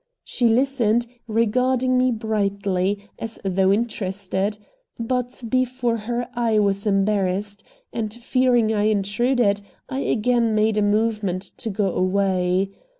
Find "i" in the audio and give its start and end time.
6.33-6.57, 8.73-8.85, 9.89-9.99